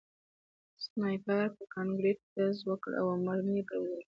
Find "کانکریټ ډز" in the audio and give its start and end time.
1.73-2.57